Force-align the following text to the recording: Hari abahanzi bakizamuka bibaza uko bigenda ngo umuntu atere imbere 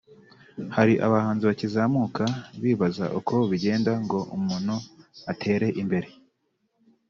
Hari 0.75 0.93
abahanzi 1.05 1.43
bakizamuka 1.49 2.23
bibaza 2.61 3.05
uko 3.19 3.35
bigenda 3.51 3.91
ngo 4.03 4.19
umuntu 4.37 4.75
atere 5.31 5.67
imbere 5.81 6.07